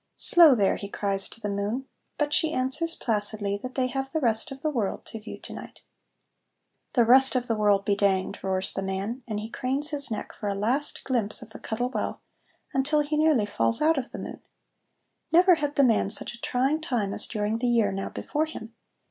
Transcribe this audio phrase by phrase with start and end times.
[0.17, 1.85] "Slow, there!" he cries to the moon,
[2.17, 5.53] but she answers placidly that they have the rest of the world to view to
[5.53, 5.81] night.
[6.93, 10.33] "The rest of the world be danged!" roars the man, and he cranes his neck
[10.33, 12.23] for a last glimpse of the Cuttle Well,
[12.73, 14.41] until he nearly falls out of the moon.
[15.31, 18.73] Never had the man such a trying time as during the year now before him.